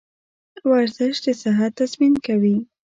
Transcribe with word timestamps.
ورزش 0.69 1.15
د 1.25 1.27
صحت 1.41 1.71
تضمین 1.79 2.13
کوي. 2.25 2.57